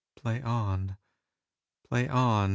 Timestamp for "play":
0.15-0.41, 1.87-2.07